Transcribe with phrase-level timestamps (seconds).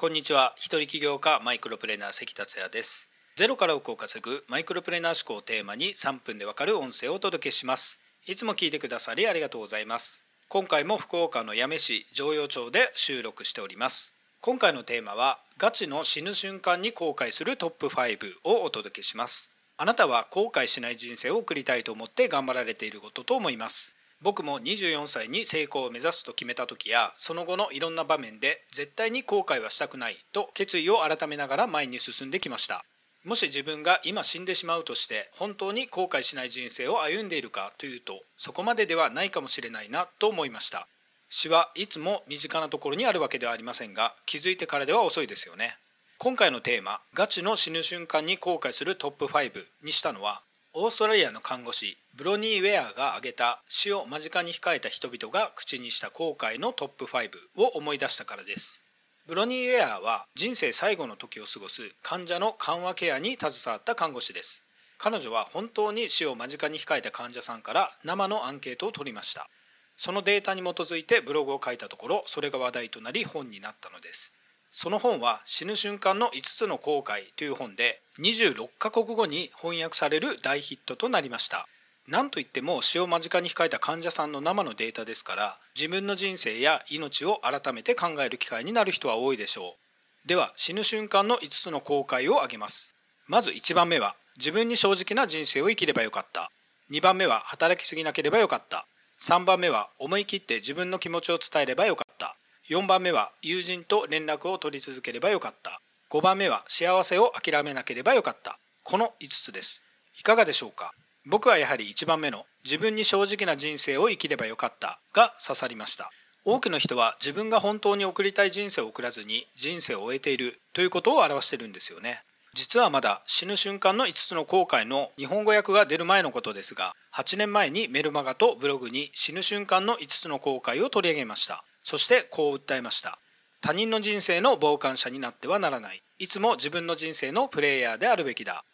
[0.00, 0.54] こんにちは。
[0.56, 3.10] 一人起業家マイクロプレーナー関達也です。
[3.36, 8.00] ゼロから億を稼ぐマイクロプレーナー思考をテーマに3分でわかる音声をお届けします。
[8.26, 10.24] いつも聞いてくださりありがとうございます。
[10.48, 14.14] 今回も福岡の八女市常陽町で収録しております。
[14.40, 19.54] 今回のテーマはガチの死ぬ瞬間に後悔するトップ5をお届けします。
[19.76, 23.98] あなたは後悔しない人生を送りたいと思って頑張られていることと思います。
[24.22, 32.84] 僕も24歳に成功を目指すと決めた時やその後のいろんな場面で絶対に後悔はしたくないと決意を改めながら前に進んできました。
[33.24, 40.86] もし自分が今死んでしまうとして本当に後悔しない人生を歩んでいるかというとそこまでではないかもしれないなと思いました。
[41.30, 45.76] 死はいつも身近なところにあるわけではありませんが気づいてからでは遅いですよね。
[46.18, 58.84] 今回のテーマ「ガチの死ぬ瞬間に後悔するトップ5」にしたのはオーストラリアの看護師ブロニー・ウェアが挙げた死を間近に控えた人々が口にした後悔のトップ5を思い出したからです。
[59.26, 64.64] ブロニー・ウェアは人生最後の時を過ごす患者の緩和ケアに携わった看護師です。
[64.98, 69.48] 彼女は本当に死を間近に控えた患者さんから生のアンケートを取りました。
[69.96, 74.34] そのデータに基づいてブログを書いたところそれが話題となり本になったのです。
[74.70, 81.66] その本は死ぬ瞬間の5つの後悔という本で26カ国語に翻訳される大ヒットとなりました。
[82.10, 89.76] 何といっても死を間近に控えた患者さんの生のデータですから自分の人生や命を改めて考える機会になる人は多いでしょ
[90.24, 90.28] う。
[90.28, 92.96] では死ぬ瞬間の5つの後悔を挙げます。
[93.28, 96.50] まず1番目は自分に正直な人生を生きればよかった。
[96.90, 98.86] 2番目は働きすぎなければよかった。
[99.20, 102.34] 3番目は思い切って自分の気持ちを伝えればよかった。
[102.68, 105.80] 4番目は友人と連絡を取り続ければよかった。
[106.10, 108.58] 5番目は幸せを諦めなければよかった。
[108.82, 109.80] この5つです。
[110.18, 110.92] いかがでしょうか？
[111.30, 116.10] 僕はやはり1番目の自分に正直な人生を生きればよかったが刺さりました。
[116.44, 122.24] 多くの人は自分が本当に送りたい人生を送らずに人生を終えているということを表してるんですよね。
[122.52, 131.62] 実はまだ死ぬ瞬間の5つの後悔の日本語訳が出る前のことですが8年前にメルマガとブログに死ぬ瞬間の5つの後悔を取り上げました。
[131.84, 133.20] そしてこう訴えました。
[133.60, 136.02] 他人の人生の傍観者になってはならない。
[136.18, 138.64] いつも自分の人生のプレイヤーであるべきだ。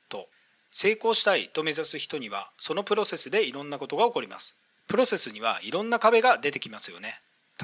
[0.70, 4.56] 成功したいと目指す人にはそのプロセスでいろんなことが起こります。
[4.88, 7.20] プロセスにはいろんな壁が出てきますよね。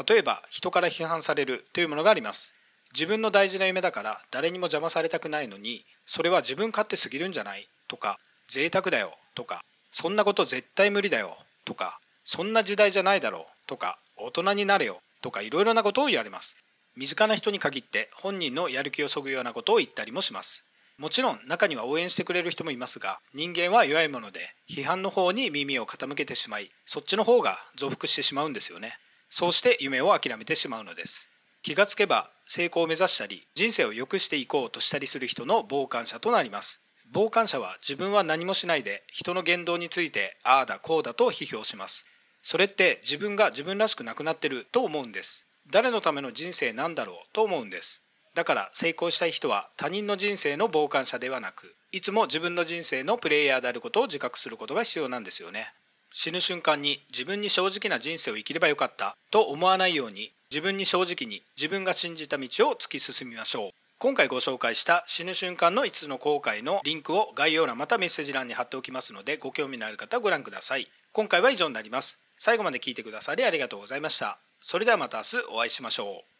[0.08, 2.54] 例えば人から批判されるというものがあります。
[2.94, 7.68] 自分の大事な夢だから誰にも邪魔されたくないのにそれは自分勝手すぎるんじゃない？
[7.88, 8.18] とか
[8.48, 9.14] 贅沢だよ。
[9.34, 11.36] とかそんなこと絶対無理だよ。
[11.64, 13.66] とかそんな時代じゃないだろう。
[13.66, 15.00] とか大人になれよ。
[15.20, 16.56] とかいろいろなことを言われます。
[16.96, 20.66] 身近な人に限って本人のやる気をそぐようなことを言ったりもします。
[21.02, 28.92] もちろん中には応援してくれる人もいますが人間は弱いもので批判の方に耳を傾けてしまいそっちの方が増幅してしまうんですよね。
[29.28, 31.28] そうして夢を諦めてしまうのです。
[31.64, 36.80] 気がつけば成功を目指したり人生を良くしていこうとしたりする人の傍観者となります。
[37.12, 42.06] 傍観者は自分は何もしないで人の言動についてああだこうだと批評します。
[42.44, 45.48] それって自分が自分らしくなくなってると思うんです。
[45.68, 48.02] 誰のための人生なんだろうと思うんです。
[48.34, 55.72] だから成功したい人は他人の人生の傍観者ではなくいつも自分の人生のプレイヤーであることを自覚することが必要なんですよね
[56.12, 74.38] 死ぬ瞬間に自分に正直な人生を生きればよかったと思わないように自分に正直に自分が信じた道を突き進みましょう今回ご紹介した死ぬ瞬間の5つの後悔のリンクを概要欄またメッセージ欄に貼っておきますのでご興味のある方はご覧ください今回は以上になります最後まで聞いてくださりありがとうございました。
[74.60, 76.31] それではまた明日お会いしましょう。